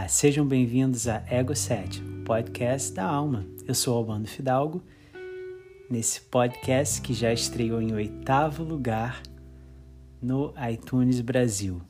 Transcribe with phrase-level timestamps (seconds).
[0.00, 3.44] Olá, sejam bem-vindos a Ego 7, o podcast da alma.
[3.66, 4.82] Eu sou Albano Fidalgo,
[5.90, 9.22] nesse podcast que já estreou em oitavo lugar
[10.22, 11.82] no iTunes Brasil,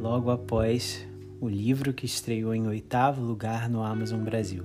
[0.00, 1.06] logo após
[1.38, 4.64] o livro que estreou em oitavo lugar no Amazon Brasil.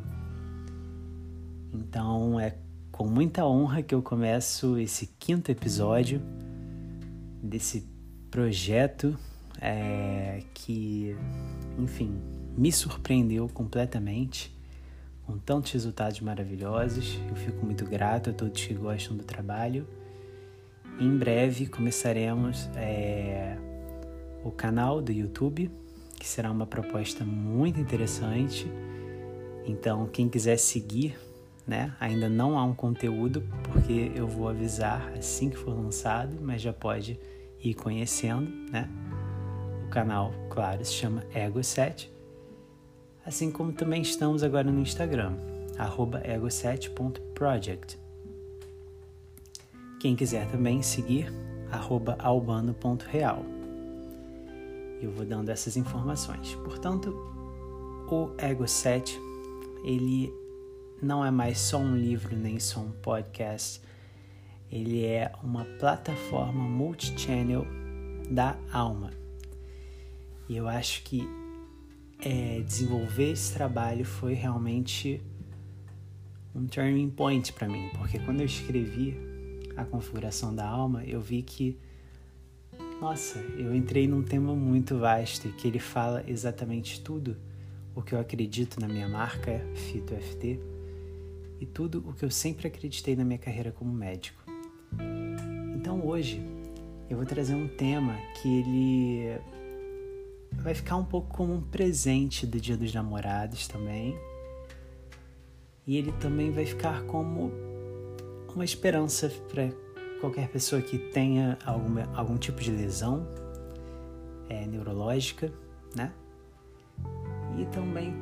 [1.74, 2.56] Então é
[2.94, 6.22] com muita honra que eu começo esse quinto episódio
[7.44, 7.86] desse
[8.32, 9.20] projeto
[9.62, 11.16] é, que,
[11.78, 12.20] enfim,
[12.58, 14.56] me surpreendeu completamente
[15.26, 17.20] com tantos resultados maravilhosos.
[17.30, 19.88] Eu fico muito grato a todos que gostam do trabalho.
[21.00, 23.58] Em breve começaremos é,
[24.44, 25.72] o canal do YouTube,
[26.20, 28.70] que será uma proposta muito interessante.
[29.66, 31.18] Então, quem quiser seguir,
[31.66, 31.96] né?
[32.00, 36.74] Ainda não há um conteúdo, porque eu vou avisar assim que for lançado, mas já
[36.74, 37.20] pode
[37.64, 38.90] ir conhecendo, né?
[39.90, 42.10] Canal, claro, se chama Ego7.
[43.26, 45.34] Assim como também estamos agora no Instagram,
[45.78, 48.00] ego7.project.
[50.00, 51.30] Quem quiser também seguir,
[52.20, 53.44] albano.real.
[55.02, 56.56] Eu vou dando essas informações.
[56.56, 57.10] Portanto,
[58.10, 59.20] o Ego7,
[59.84, 60.34] ele
[61.02, 63.82] não é mais só um livro nem só um podcast.
[64.72, 67.66] Ele é uma plataforma multichannel
[68.30, 69.19] da alma.
[70.50, 71.22] E eu acho que
[72.20, 75.22] é, desenvolver esse trabalho foi realmente
[76.56, 79.16] um turning point para mim, porque quando eu escrevi
[79.78, 81.78] a configuração da alma, eu vi que
[83.00, 87.38] nossa, eu entrei num tema muito vasto e que ele fala exatamente tudo
[87.96, 90.60] o que eu acredito na minha marca Fito FT
[91.62, 94.42] e tudo o que eu sempre acreditei na minha carreira como médico.
[95.76, 96.42] Então hoje
[97.10, 99.40] eu vou trazer um tema que ele
[100.54, 104.18] vai ficar um pouco como um presente do Dia dos Namorados também.
[105.86, 107.52] E ele também vai ficar como
[108.54, 109.70] uma esperança para
[110.20, 113.28] qualquer pessoa que tenha alguma, algum tipo de lesão
[114.50, 115.52] é, neurológica,
[115.96, 116.12] né?
[117.58, 118.14] E também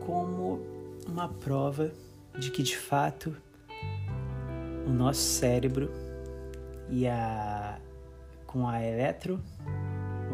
[0.00, 0.60] como
[1.06, 1.92] uma prova
[2.38, 3.36] de que de fato
[4.86, 5.90] o nosso cérebro
[6.90, 7.78] e a
[8.46, 9.40] com a eletro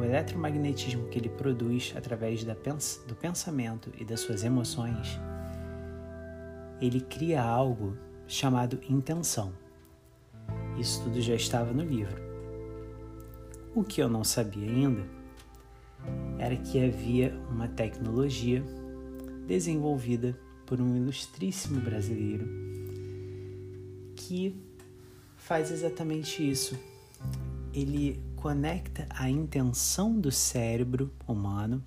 [0.00, 2.55] o eletromagnetismo que ele produz através da,
[3.06, 5.21] do pensamento e das suas emoções,
[6.81, 7.97] ele cria algo
[8.27, 9.53] chamado intenção.
[10.78, 12.21] Isso tudo já estava no livro.
[13.75, 15.05] O que eu não sabia ainda
[16.39, 18.65] era que havia uma tecnologia
[19.47, 22.49] desenvolvida por um ilustríssimo brasileiro
[24.16, 24.56] que
[25.37, 26.78] faz exatamente isso.
[27.72, 31.82] Ele conecta a intenção do cérebro humano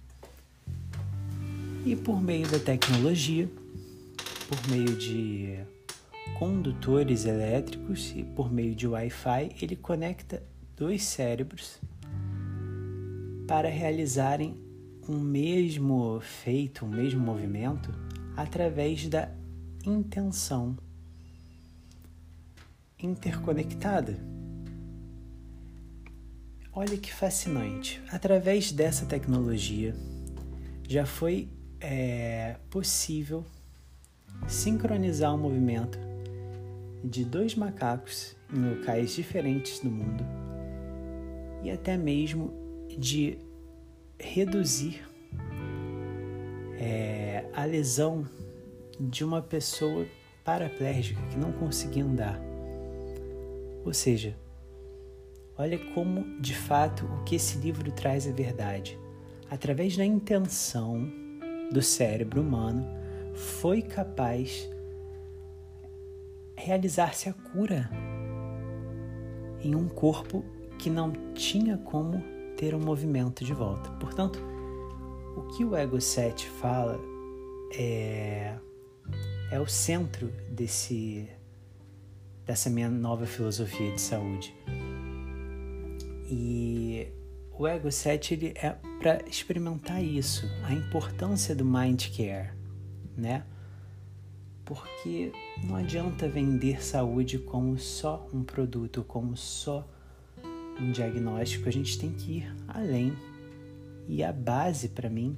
[1.86, 3.50] e por meio da tecnologia,
[4.48, 5.60] por meio de
[6.40, 10.42] condutores elétricos e por meio de Wi-Fi, ele conecta
[10.76, 11.80] dois cérebros
[13.48, 14.56] para realizarem
[15.08, 17.94] um mesmo feito, um mesmo movimento
[18.36, 19.30] através da
[19.86, 20.78] intenção
[22.98, 24.18] interconectada.
[26.76, 28.02] Olha que fascinante!
[28.12, 29.96] Através dessa tecnologia
[30.90, 31.48] já foi
[31.80, 33.46] é, possível
[34.48, 36.00] sincronizar o movimento
[37.04, 40.26] de dois macacos em locais diferentes do mundo
[41.62, 42.52] e até mesmo
[42.98, 43.38] de
[44.20, 45.08] reduzir
[46.80, 48.28] é, a lesão
[49.00, 50.08] de uma pessoa
[50.44, 52.40] paraplégica que não conseguia andar.
[53.86, 54.36] Ou seja,
[55.58, 59.00] olha como de fato o que esse livro traz é verdade.
[59.50, 61.12] Através da intenção
[61.72, 62.86] do cérebro humano,
[63.34, 64.70] foi capaz
[66.56, 67.90] realizar-se a cura
[69.62, 70.44] em um corpo
[70.78, 72.24] que não tinha como
[72.58, 73.90] ter um movimento de volta.
[73.92, 74.40] Portanto,
[75.36, 77.00] o que o Ego 7 fala
[77.76, 78.56] é,
[79.52, 81.28] é o centro desse,
[82.46, 84.54] dessa minha nova filosofia de saúde.
[86.36, 87.14] E
[87.52, 92.50] o Ego 7 ele é para experimentar isso, a importância do mind care,
[93.16, 93.46] né?
[94.66, 95.32] Porque
[95.64, 99.88] não adianta vender saúde como só um produto, como só
[100.80, 103.14] um diagnóstico, a gente tem que ir além.
[104.08, 105.38] E a base para mim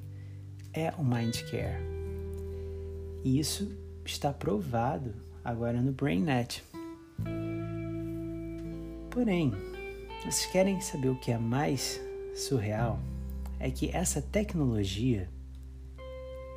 [0.72, 1.84] é o mind care.
[3.22, 3.70] E isso
[4.06, 5.14] está provado
[5.44, 6.64] agora no BrainNet.
[9.10, 9.52] Porém,
[10.25, 12.01] vocês querem saber o que é mais
[12.36, 13.00] surreal?
[13.60, 15.30] é que essa tecnologia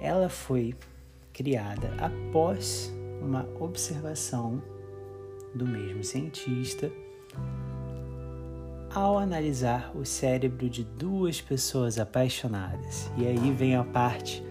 [0.01, 0.75] ela foi
[1.33, 4.63] criada após uma observação
[5.55, 6.91] do mesmo cientista
[8.95, 13.11] ao analisar o cérebro de duas pessoas apaixonadas.
[13.17, 14.43] E aí vem a parte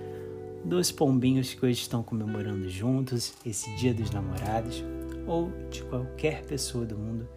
[0.63, 4.83] dos pombinhos que hoje estão comemorando juntos esse Dia dos Namorados,
[5.25, 7.27] ou de qualquer pessoa do mundo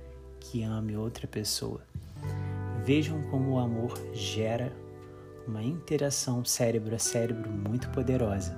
[0.41, 1.83] que ame outra pessoa.
[2.85, 4.73] Vejam como o amor gera
[5.47, 8.57] uma interação cérebro a cérebro muito poderosa.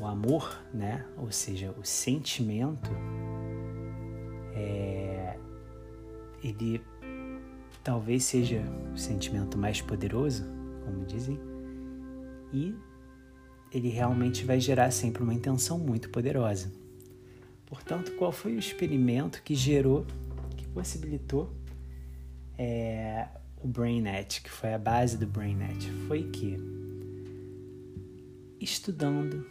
[0.00, 2.90] O amor, né, ou seja, o sentimento,
[4.54, 5.36] é,
[6.42, 6.82] ele
[7.82, 10.44] talvez seja o sentimento mais poderoso,
[10.84, 11.38] como dizem,
[12.52, 12.74] e
[13.70, 16.72] ele realmente vai gerar sempre uma intenção muito poderosa.
[17.74, 20.06] Portanto, qual foi o experimento que gerou,
[20.56, 21.52] que possibilitou
[22.56, 23.26] é,
[23.60, 25.90] o BrainNet, que foi a base do BrainNet?
[26.06, 26.56] Foi que,
[28.60, 29.44] estudando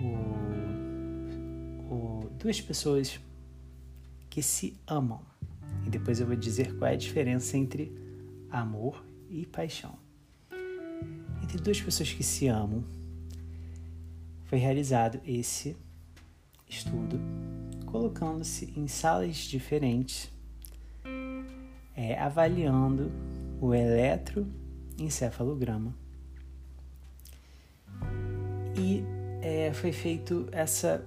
[0.00, 3.20] o, o, duas pessoas
[4.30, 5.20] que se amam,
[5.86, 7.92] e depois eu vou dizer qual é a diferença entre
[8.50, 9.98] amor e paixão.
[11.42, 12.82] Entre duas pessoas que se amam,
[14.46, 15.76] foi realizado esse
[16.72, 17.20] estudo,
[17.86, 20.28] colocando-se em salas diferentes,
[21.94, 23.12] é, avaliando
[23.60, 25.94] o eletroencefalograma.
[28.76, 29.04] E
[29.42, 31.06] é, foi feito essa,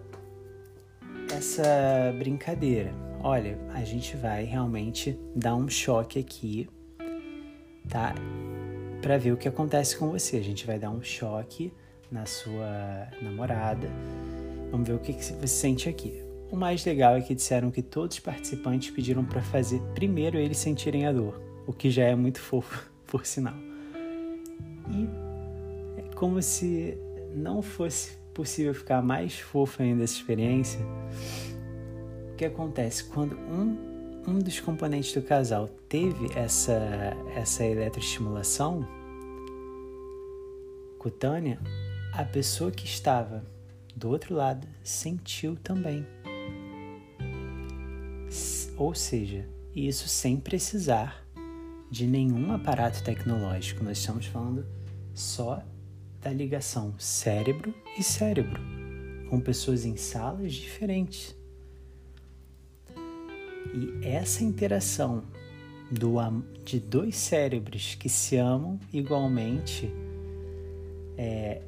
[1.31, 2.93] essa brincadeira.
[3.21, 6.69] Olha, a gente vai realmente dar um choque aqui,
[7.89, 8.13] tá?
[9.01, 10.37] Para ver o que acontece com você.
[10.37, 11.73] A gente vai dar um choque
[12.11, 13.89] na sua namorada
[14.71, 16.21] Vamos ver o que, você sente aqui.
[16.51, 20.57] O mais legal é que disseram que todos os participantes pediram para fazer primeiro eles
[20.57, 23.55] sentirem a dor, o que já é muito fofo, por sinal.
[24.89, 25.07] E
[25.99, 26.97] é como se
[27.33, 30.79] não fosse possível ficar mais fofo ainda essa experiência.
[32.31, 33.77] O que acontece quando um,
[34.27, 38.85] um dos componentes do casal teve essa, essa eletroestimulação
[40.99, 41.59] cutânea,
[42.13, 43.45] a pessoa que estava
[43.95, 46.05] do outro lado sentiu também.
[48.77, 51.25] Ou seja, isso sem precisar
[51.89, 53.83] de nenhum aparato tecnológico.
[53.83, 54.65] Nós estamos falando
[55.13, 55.63] só
[56.21, 58.61] da ligação cérebro e cérebro,
[59.29, 61.35] com pessoas em salas diferentes.
[63.73, 65.23] E essa interação
[65.89, 66.17] do,
[66.63, 69.89] de dois cérebros que se amam igualmente
[71.17, 71.61] é,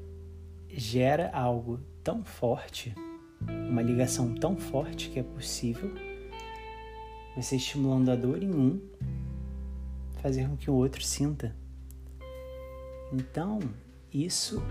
[0.69, 2.95] gera algo tão forte,
[3.69, 5.91] uma ligação tão forte que é possível
[7.35, 8.79] você estimulando a dor em um,
[10.21, 11.53] fazer com que o outro sinta.
[13.11, 13.59] Então,
[14.09, 14.63] isso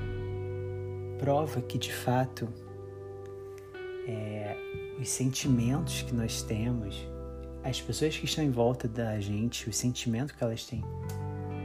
[1.19, 2.49] prova que de fato
[4.09, 4.57] é,
[4.99, 7.07] os sentimentos que nós temos,
[7.63, 10.83] as pessoas que estão em volta da gente, o sentimento que elas têm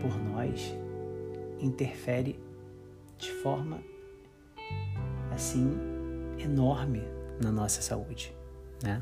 [0.02, 0.76] por nós,
[1.62, 2.38] interfere
[3.18, 3.82] de forma
[5.32, 5.72] assim
[6.38, 7.04] enorme
[7.42, 8.34] na nossa saúde,
[8.84, 9.02] né?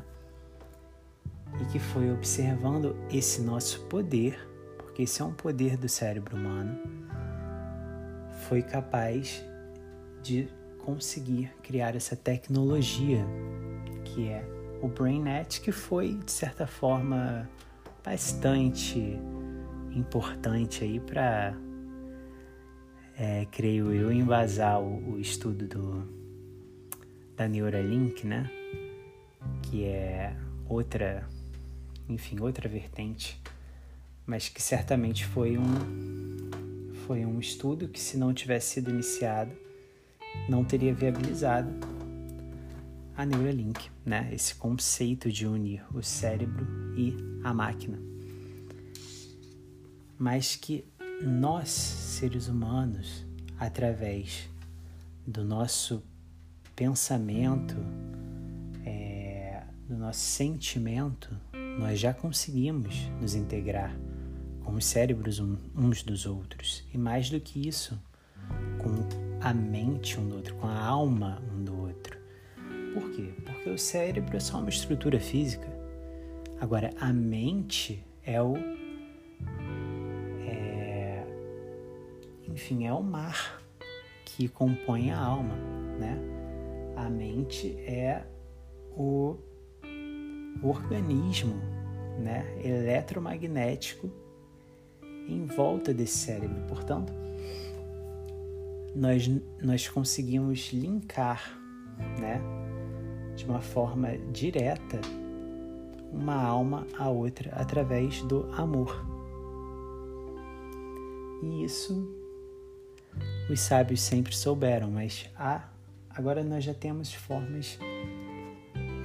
[1.60, 4.38] E que foi observando esse nosso poder,
[4.78, 6.78] porque esse é um poder do cérebro humano,
[8.48, 9.44] foi capaz
[10.22, 13.24] de conseguir criar essa tecnologia
[14.04, 14.44] que é
[14.80, 17.48] o BrainNet, que foi de certa forma
[18.04, 19.18] bastante
[19.92, 21.54] importante aí para,
[23.18, 26.19] é, creio eu, embasar o, o estudo do,
[27.40, 28.50] da Neuralink, né?
[29.62, 30.36] Que é
[30.68, 31.26] outra,
[32.06, 33.40] enfim, outra vertente,
[34.26, 36.50] mas que certamente foi um
[37.06, 39.52] foi um estudo que se não tivesse sido iniciado,
[40.50, 41.70] não teria viabilizado
[43.16, 44.28] a Neuralink, né?
[44.30, 47.98] Esse conceito de unir o cérebro e a máquina.
[50.18, 50.84] Mas que
[51.22, 53.24] nós, seres humanos,
[53.58, 54.46] através
[55.26, 56.02] do nosso
[56.80, 57.76] pensamento,
[58.86, 61.28] é, do nosso sentimento,
[61.78, 63.94] nós já conseguimos nos integrar
[64.64, 66.82] com os cérebros uns dos outros.
[66.90, 68.02] E mais do que isso,
[68.78, 68.94] com
[69.42, 72.18] a mente um do outro, com a alma um do outro.
[72.94, 73.30] Por quê?
[73.44, 75.68] Porque o cérebro é só uma estrutura física.
[76.58, 78.54] Agora, a mente é o.
[80.48, 81.26] É,
[82.48, 83.62] enfim, é o mar
[84.24, 85.54] que compõe a alma,
[85.98, 86.39] né?
[87.00, 88.22] A mente é
[88.94, 89.38] o
[90.62, 91.54] organismo
[92.18, 94.10] né, eletromagnético
[95.26, 96.62] em volta desse cérebro.
[96.68, 97.10] Portanto,
[98.94, 99.26] nós,
[99.62, 101.58] nós conseguimos linkar,
[102.18, 102.38] né,
[103.34, 105.00] de uma forma direta,
[106.12, 109.06] uma alma à outra através do amor.
[111.42, 112.14] E isso
[113.48, 115.69] os sábios sempre souberam, mas há,
[116.20, 117.78] agora nós já temos formas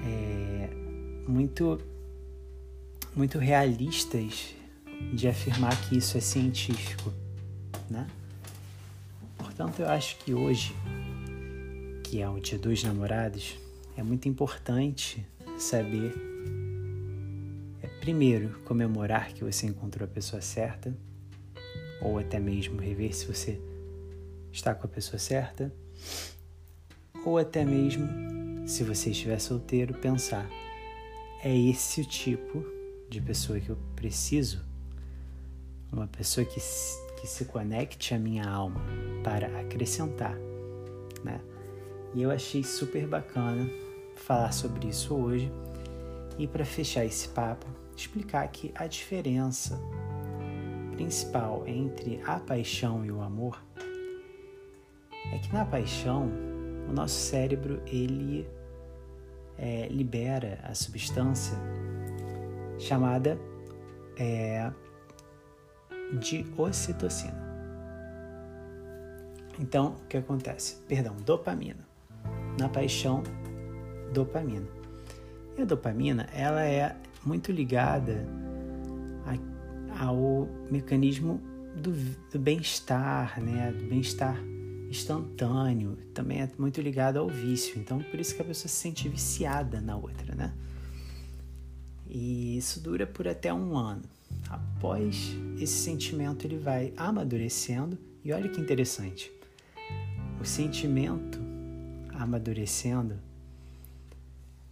[0.06, 0.70] é,
[1.26, 1.80] muito,
[3.16, 4.54] muito realistas
[5.14, 7.14] de afirmar que isso é científico,
[7.90, 8.06] né?
[9.38, 10.76] Portanto, eu acho que hoje,
[12.04, 13.58] que é o Dia dos Namorados,
[13.96, 15.26] é muito importante
[15.58, 16.14] saber,
[17.82, 20.94] é, primeiro, comemorar que você encontrou a pessoa certa,
[22.02, 23.58] ou até mesmo rever se você
[24.52, 25.74] está com a pessoa certa,
[27.26, 28.08] ou até mesmo,
[28.68, 30.48] se você estiver solteiro, pensar:
[31.44, 32.64] é esse o tipo
[33.10, 34.64] de pessoa que eu preciso?
[35.92, 36.60] Uma pessoa que
[37.26, 38.80] que se conecte à minha alma
[39.24, 40.38] para acrescentar,
[41.24, 41.42] né?
[42.14, 43.68] E eu achei super bacana
[44.16, 45.52] falar sobre isso hoje
[46.38, 47.66] e para fechar esse papo,
[47.98, 49.80] explicar que a diferença
[50.92, 53.62] principal entre a paixão e o amor
[55.32, 56.30] é que na paixão
[56.90, 58.48] o nosso cérebro ele
[59.58, 61.58] é, libera a substância
[62.78, 63.40] chamada
[64.18, 64.72] é,
[66.20, 67.44] de ocitocina.
[69.60, 70.76] Então, o que acontece?
[70.88, 71.88] Perdão, dopamina.
[72.60, 73.24] Na paixão,
[74.14, 74.68] dopamina.
[75.58, 78.26] E a dopamina, ela é muito ligada
[79.26, 81.42] a, ao mecanismo
[81.76, 81.92] do,
[82.32, 83.72] do bem-estar, né?
[83.72, 84.38] Do bem-estar
[84.96, 85.98] instantâneo.
[86.14, 87.80] Também é muito ligado ao vício.
[87.80, 90.54] Então, por isso que a pessoa se sente viciada na outra, né?
[92.08, 94.04] E isso dura por até um ano.
[94.50, 97.98] Após esse sentimento, ele vai amadurecendo.
[98.24, 99.32] E olha que interessante.
[100.40, 101.40] O sentimento
[102.14, 103.20] amadurecendo,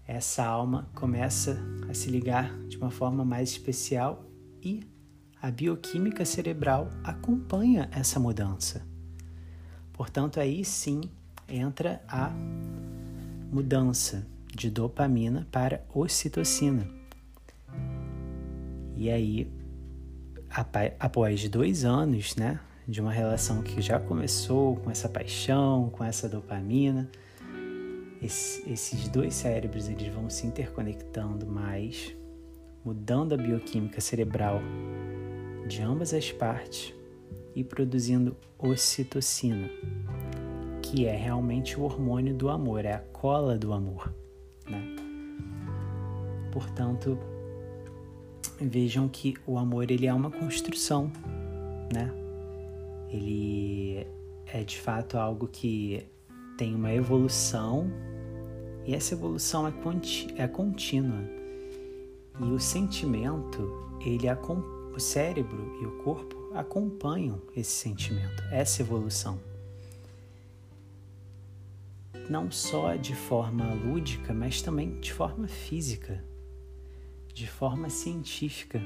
[0.08, 4.26] essa alma começa a se ligar de uma forma mais especial
[4.62, 4.84] e
[5.42, 8.93] a bioquímica cerebral acompanha essa mudança.
[10.04, 11.00] Portanto, aí sim
[11.48, 12.30] entra a
[13.50, 16.86] mudança de dopamina para ocitocina.
[18.98, 19.50] E aí,
[21.00, 26.28] após dois anos, né, de uma relação que já começou com essa paixão, com essa
[26.28, 27.10] dopamina,
[28.22, 32.14] esses dois cérebros eles vão se interconectando mais,
[32.84, 34.60] mudando a bioquímica cerebral
[35.66, 36.94] de ambas as partes
[37.56, 39.70] e produzindo ocitocina,
[40.82, 44.14] que é realmente o hormônio do amor, é a cola do amor.
[44.70, 44.96] Né?
[46.52, 47.18] Portanto,
[48.60, 51.12] vejam que o amor ele é uma construção,
[51.92, 52.12] né?
[53.10, 54.06] Ele
[54.48, 56.06] é de fato algo que
[56.58, 57.92] tem uma evolução
[58.86, 59.74] e essa evolução é,
[60.36, 61.24] é contínua.
[62.40, 63.72] E o sentimento,
[64.06, 64.28] ele
[64.96, 69.40] o cérebro e o corpo acompanham esse sentimento, essa evolução.
[72.30, 76.24] Não só de forma lúdica, mas também de forma física
[77.34, 78.80] de forma científica.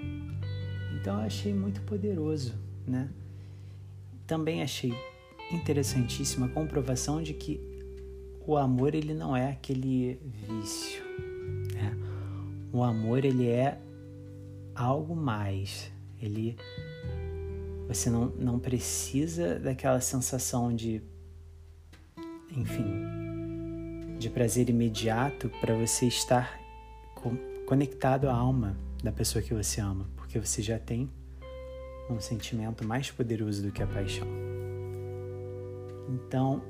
[0.96, 2.56] Então eu achei muito poderoso,
[2.88, 3.10] né?
[4.26, 4.94] Também achei
[5.52, 7.60] interessantíssima a comprovação de que
[8.46, 11.04] o amor ele não é aquele vício,
[11.74, 11.96] né?
[12.72, 13.80] O amor ele é
[14.74, 15.92] algo mais.
[16.20, 16.56] Ele
[17.88, 21.01] você não, não precisa daquela sensação de
[22.56, 26.60] enfim, de prazer imediato para você estar
[27.15, 31.10] com, conectado à alma da pessoa que você ama, porque você já tem
[32.10, 34.27] um sentimento mais poderoso do que a paixão.
[36.10, 36.63] Então,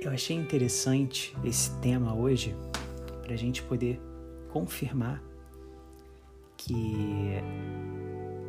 [0.00, 2.54] eu achei interessante esse tema hoje
[3.22, 4.00] para a gente poder
[4.50, 5.22] confirmar
[6.56, 7.25] que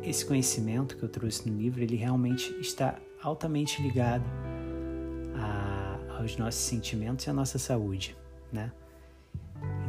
[0.02, 4.24] esse conhecimento que eu trouxe no livro ele realmente está altamente ligado
[5.36, 8.16] a, aos nossos sentimentos e à nossa saúde,
[8.52, 8.72] né?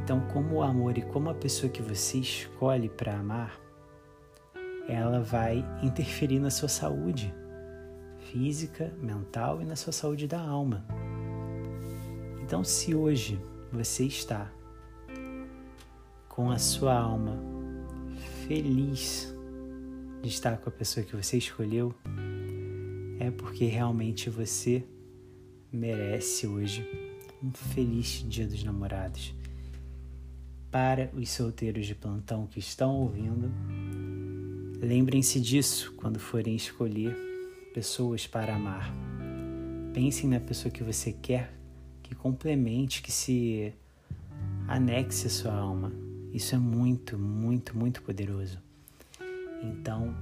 [0.03, 3.59] Então, como o amor e como a pessoa que você escolhe para amar,
[4.87, 7.31] ela vai interferir na sua saúde
[8.31, 10.83] física, mental e na sua saúde da alma.
[12.41, 13.39] Então, se hoje
[13.71, 14.51] você está
[16.27, 17.37] com a sua alma
[18.47, 19.35] feliz
[20.21, 21.93] de estar com a pessoa que você escolheu,
[23.19, 24.83] é porque realmente você
[25.71, 26.87] merece hoje
[27.41, 29.33] um feliz Dia dos Namorados
[30.71, 33.51] para os solteiros de plantão que estão ouvindo,
[34.81, 37.13] Lembrem-se disso quando forem escolher
[37.73, 38.93] pessoas para amar.
[39.93, 41.53] Pensem na pessoa que você quer
[42.01, 43.73] que complemente, que se
[44.69, 45.91] anexe a sua alma.
[46.31, 48.57] Isso é muito, muito, muito poderoso.
[49.61, 50.15] Então,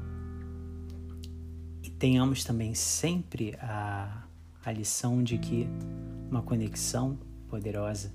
[2.00, 4.24] tenhamos também sempre a,
[4.64, 5.68] a lição de que
[6.30, 7.18] uma conexão
[7.48, 8.14] poderosa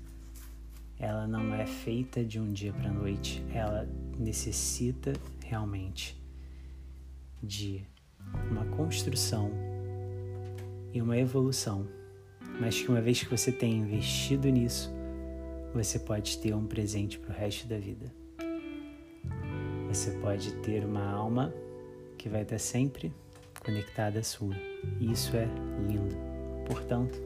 [0.99, 3.87] ela não é feita de um dia para a noite, ela
[4.17, 5.11] necessita
[5.43, 6.17] realmente
[7.41, 7.85] de
[8.49, 9.51] uma construção
[10.93, 11.85] e uma evolução,
[12.61, 14.93] mas que uma vez que você tenha investido nisso,
[15.73, 18.22] você pode ter um presente para o resto da vida.
[19.93, 21.53] Você pode ter uma alma
[22.17, 23.13] que vai estar sempre
[23.63, 24.55] conectada à sua.
[24.99, 25.47] E isso é
[25.87, 26.15] lindo.
[26.65, 27.21] Portanto,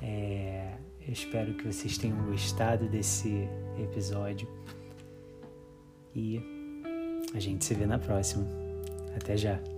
[0.00, 0.72] é,
[1.06, 3.46] eu espero que vocês tenham gostado desse
[3.78, 4.48] episódio
[6.16, 6.40] e
[7.34, 8.46] a gente se vê na próxima.
[9.14, 9.73] Até já!